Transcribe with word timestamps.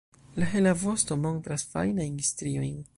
La 0.43 0.47
hela 0.53 0.71
vosto 0.85 1.19
montras 1.27 1.67
fajnajn 1.75 2.21
striojn. 2.33 2.79